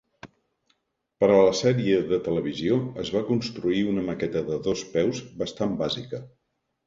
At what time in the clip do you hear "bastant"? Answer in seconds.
5.43-5.77